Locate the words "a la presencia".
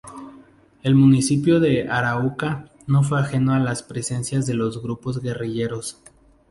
3.53-4.39